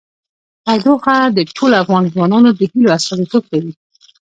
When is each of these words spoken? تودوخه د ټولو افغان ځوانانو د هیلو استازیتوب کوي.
تودوخه 0.65 1.15
د 1.37 1.39
ټولو 1.57 1.75
افغان 1.83 2.03
ځوانانو 2.13 2.49
د 2.59 2.61
هیلو 2.71 2.93
استازیتوب 2.97 3.43
کوي. 3.51 3.73